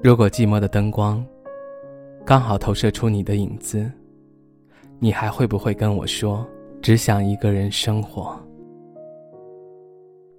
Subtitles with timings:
[0.00, 1.24] 如果寂寞的灯光
[2.24, 3.90] 刚好投射出你的影子，
[5.00, 6.46] 你还会不会跟我说
[6.80, 8.38] 只想一个人生活？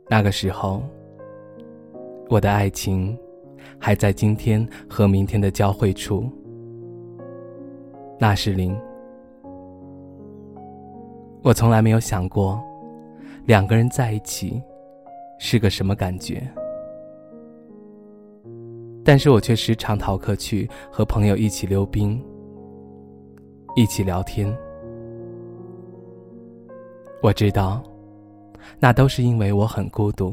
[0.07, 0.81] 那个时候，
[2.29, 3.17] 我的爱情
[3.77, 6.31] 还在今天和明天的交汇处。
[8.17, 8.79] 那是零。
[11.43, 12.63] 我从来没有想过，
[13.45, 14.61] 两个人在一起
[15.37, 16.49] 是个什么感觉。
[19.09, 22.23] 但是我却时常逃课去和朋友一起溜冰，
[23.75, 24.55] 一起聊天。
[27.23, 27.81] 我知道，
[28.79, 30.31] 那都是因为我很孤独。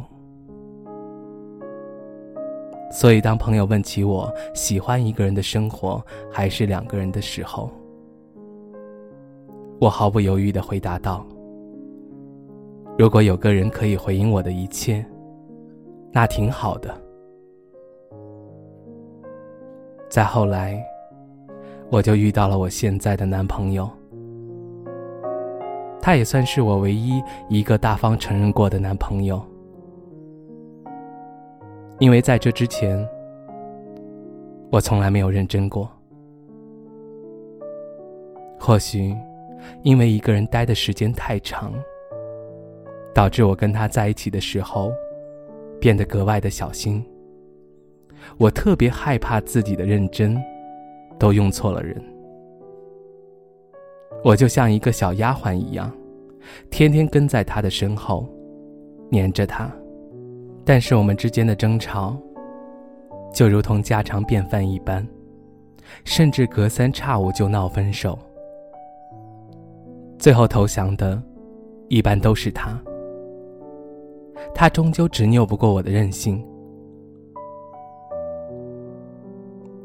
[2.91, 7.71] 所以，当朋友问起我喜欢一个人的生活还是两个人的时候，
[9.81, 11.27] 我毫不犹豫的回答道
[12.99, 15.03] ：“如果有个人可以回应我的一切，
[16.13, 16.95] 那挺好的。”
[20.17, 20.83] 再后来，
[21.91, 23.87] 我就遇到了我现在的男朋友。
[26.01, 29.45] 他也算是我唯一一个大方承认过的男朋友，
[31.99, 33.07] 因为在这之前，
[34.73, 35.87] 我从来没有认真过。
[38.59, 39.15] 或许，
[39.83, 41.75] 因为一个人待的时间太长，
[43.13, 44.91] 导致我跟他在一起的时候，
[45.79, 47.05] 变得格外的小心。
[48.39, 50.37] 我特别害怕自己的认真，
[51.19, 52.03] 都用错了人。
[54.25, 55.93] 我就像一个小丫鬟一样，
[56.71, 58.29] 天天跟在他的身后，
[59.11, 59.71] 黏着他。
[60.65, 62.17] 但是我们之间的争吵，
[63.33, 65.07] 就如同家常便饭一般，
[66.05, 68.19] 甚至隔三差五就闹分手。
[70.19, 71.23] 最后投降的，
[71.89, 72.77] 一般都是他。
[74.55, 76.45] 他终究执拗不过我的任性。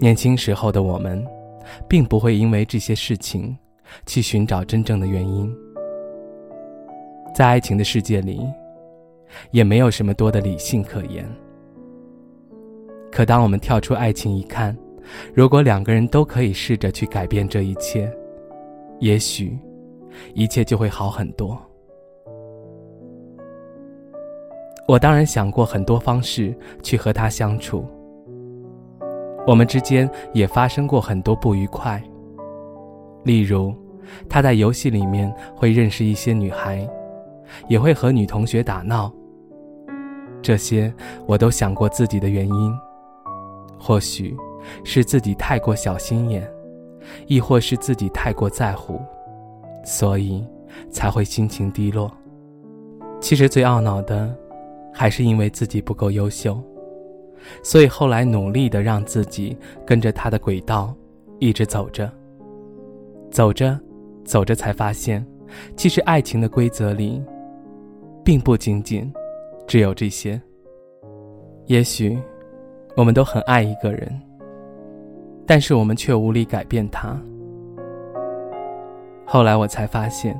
[0.01, 1.23] 年轻时候的我们，
[1.87, 3.55] 并不会因为这些事情
[4.07, 5.55] 去寻找真正的原因。
[7.35, 8.41] 在爱情的世界里，
[9.51, 11.23] 也没有什么多的理性可言。
[13.11, 14.75] 可当我们跳出爱情一看，
[15.35, 18.11] 如果两个人都可以试着去改变这一切，
[18.99, 19.55] 也许
[20.33, 21.55] 一切就会好很多。
[24.87, 27.85] 我当然想过很多方式去和他相处。
[29.47, 32.01] 我们之间也发生过很多不愉快，
[33.23, 33.73] 例如，
[34.29, 36.87] 他在游戏里面会认识一些女孩，
[37.67, 39.11] 也会和女同学打闹。
[40.43, 40.93] 这些
[41.25, 42.73] 我都想过自己的原因，
[43.79, 44.35] 或许
[44.83, 46.47] 是自己太过小心眼，
[47.25, 49.01] 亦或是自己太过在乎，
[49.83, 50.45] 所以
[50.91, 52.11] 才会心情低落。
[53.19, 54.35] 其实最懊恼的，
[54.93, 56.61] 还是因为自己不够优秀。
[57.63, 60.93] 所以后来努力的让自己跟着他的轨道，
[61.39, 62.11] 一直走着。
[63.29, 63.79] 走着，
[64.23, 65.25] 走着才发现，
[65.75, 67.21] 其实爱情的规则里，
[68.23, 69.11] 并不仅仅
[69.65, 70.39] 只有这些。
[71.67, 72.19] 也许，
[72.97, 74.11] 我们都很爱一个人，
[75.45, 77.17] 但是我们却无力改变他。
[79.25, 80.37] 后来我才发现，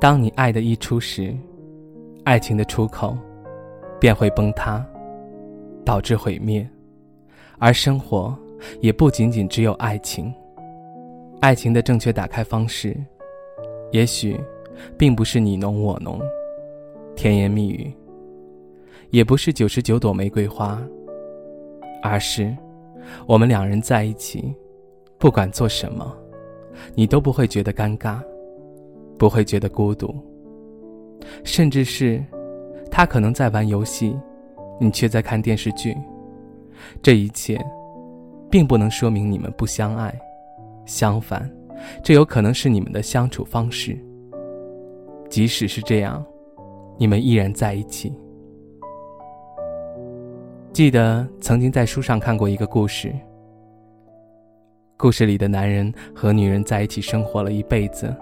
[0.00, 1.32] 当你爱的一出时，
[2.24, 3.16] 爱情的出口
[4.00, 4.84] 便会崩塌。
[5.86, 6.68] 导致毁灭，
[7.58, 8.36] 而生活
[8.80, 10.34] 也不仅仅只有爱情。
[11.40, 12.96] 爱情的正确打开方式，
[13.92, 14.36] 也许
[14.98, 16.20] 并不是你侬我侬、
[17.14, 17.92] 甜言蜜语，
[19.10, 20.82] 也不是九十九朵玫瑰花，
[22.02, 22.52] 而是
[23.24, 24.52] 我们两人在一起，
[25.18, 26.12] 不管做什么，
[26.96, 28.18] 你都不会觉得尴尬，
[29.16, 30.12] 不会觉得孤独，
[31.44, 32.20] 甚至是
[32.90, 34.18] 他可能在玩游戏。
[34.78, 35.96] 你却在看电视剧，
[37.02, 37.58] 这一切，
[38.50, 40.14] 并不能说明你们不相爱，
[40.84, 41.50] 相反，
[42.02, 43.98] 这有可能是你们的相处方式。
[45.30, 46.24] 即使是这样，
[46.98, 48.12] 你们依然在一起。
[50.72, 53.14] 记得曾经在书上看过一个故事，
[54.98, 58.14] 故事里的男人和女人在一起生活了一辈子，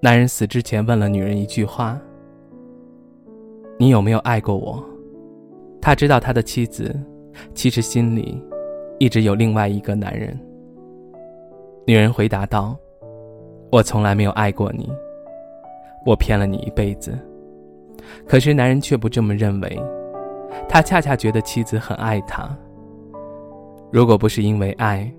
[0.00, 1.98] 男人死之前问了女人一句话。
[3.80, 4.78] 你有没有爱过我？
[5.80, 6.94] 他知道他的妻子
[7.54, 8.38] 其实心里
[8.98, 10.38] 一直有另外一个男人。
[11.86, 12.76] 女人回答道
[13.72, 14.92] ：“我从来没有爱过你，
[16.04, 17.18] 我骗了你一辈子。”
[18.28, 19.82] 可是男人却不这么认为，
[20.68, 22.54] 他恰恰觉得妻子很爱他。
[23.90, 25.10] 如果不是因为爱，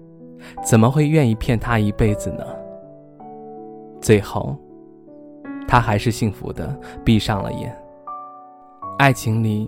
[0.64, 2.46] 怎么会愿意骗他一辈子呢？
[4.00, 4.56] 最后，
[5.68, 7.76] 他还是幸福的闭上了眼。
[9.02, 9.68] 爱情里，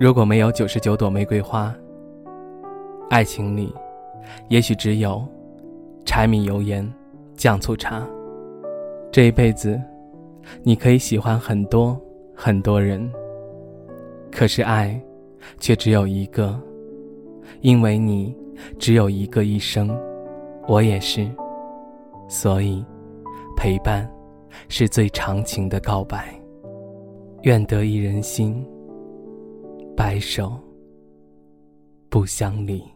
[0.00, 1.70] 如果没有九十九朵玫瑰花，
[3.10, 3.74] 爱情里
[4.48, 5.22] 也许只有
[6.06, 6.90] 柴米油盐
[7.34, 8.02] 酱醋茶。
[9.12, 9.78] 这一辈子，
[10.62, 11.94] 你可以喜欢很多
[12.34, 13.06] 很多人，
[14.30, 14.98] 可是爱
[15.58, 16.58] 却只有一个，
[17.60, 18.34] 因为你
[18.78, 19.94] 只有一个一生，
[20.66, 21.28] 我也是，
[22.28, 22.82] 所以
[23.58, 24.10] 陪伴
[24.70, 26.34] 是最长情的告白。
[27.42, 28.64] 愿得一人心，
[29.96, 30.56] 白首
[32.08, 32.91] 不相离。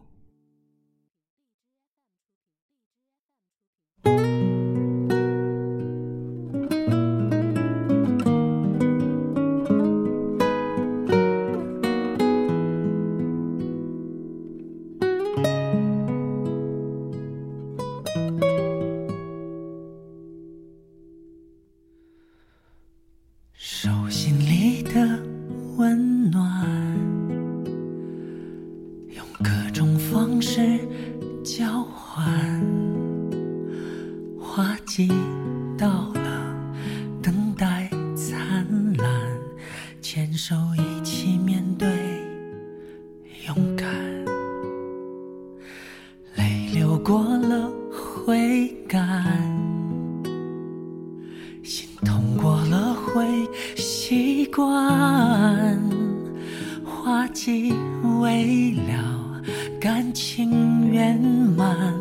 [57.47, 57.73] 花季
[58.19, 59.41] 未了，
[59.79, 61.17] 感情圆
[61.55, 61.93] 满，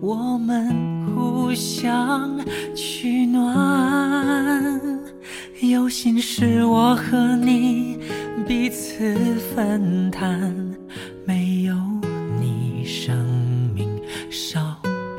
[0.00, 0.94] 我们。
[1.16, 2.38] 互相
[2.74, 4.78] 取暖，
[5.60, 7.98] 有心事我和你
[8.46, 9.14] 彼此
[9.54, 10.54] 分担，
[11.24, 11.74] 没有
[12.38, 13.16] 你生
[13.74, 13.88] 命
[14.30, 14.76] 少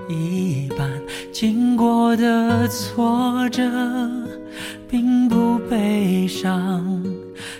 [0.08, 0.88] 一半。
[1.34, 3.64] 经过的挫折
[4.88, 7.04] 并不悲伤，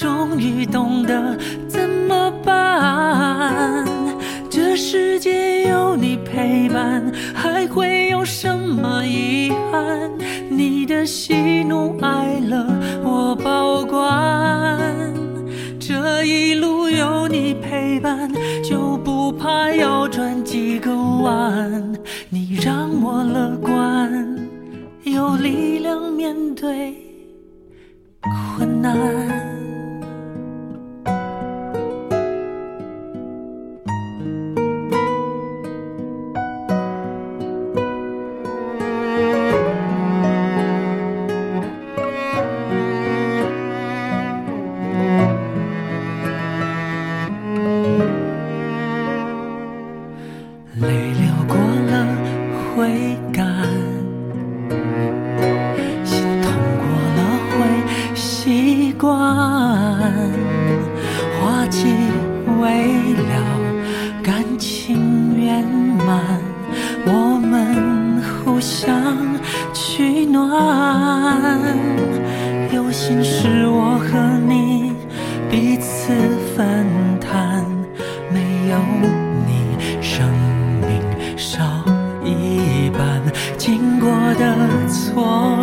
[0.00, 1.36] 终于懂得
[1.68, 3.84] 怎么办。
[4.48, 10.10] 这世界有你陪伴，还会有什么遗憾？
[10.48, 12.66] 你的喜怒哀乐
[13.04, 14.80] 我保管，
[15.78, 18.32] 这一路有你陪伴，
[18.64, 21.92] 就不怕要转几个弯。
[22.30, 24.48] 你让我乐观，
[25.02, 26.94] 有力量面对
[28.56, 29.49] 困难。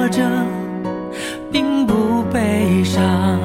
[0.09, 0.23] 着
[1.51, 3.39] 并不悲伤，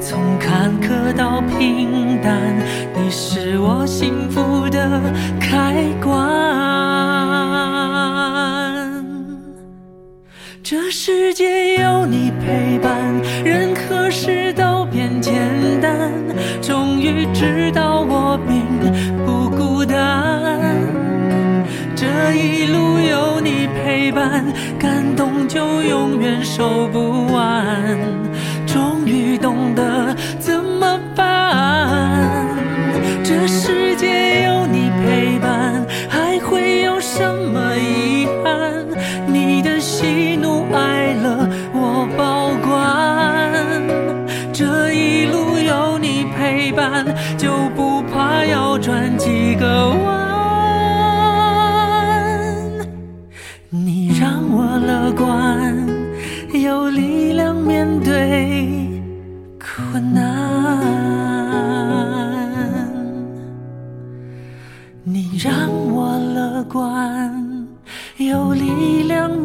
[0.00, 2.38] 从坎坷到平淡，
[2.94, 5.00] 你是我幸福的
[5.40, 6.42] 开关。
[10.62, 12.98] 这世界有你陪伴，
[13.44, 15.34] 任何事都变简
[15.80, 16.10] 单。
[16.62, 18.64] 终于知道我并
[19.26, 20.76] 不孤单。
[21.94, 23.31] 这一路有
[23.84, 24.44] 陪伴，
[24.78, 27.98] 感动就永远收不完。
[28.66, 32.46] 终于懂得怎么办。
[33.24, 37.22] 这世界有你陪伴，还会有什
[37.52, 38.86] 么遗憾？
[39.26, 42.72] 你的喜怒哀乐我保管。
[44.52, 47.04] 这一路有你陪伴。
[47.36, 50.11] 就不怕要转几个弯，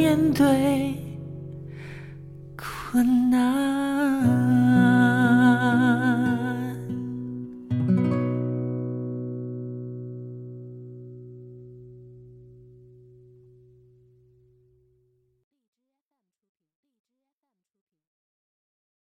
[0.07, 0.95] 面对
[2.55, 3.96] 困难。